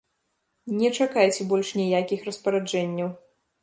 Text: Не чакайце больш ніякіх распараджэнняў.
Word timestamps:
Не 0.77 0.89
чакайце 0.97 1.41
больш 1.53 1.69
ніякіх 1.83 2.19
распараджэнняў. 2.31 3.09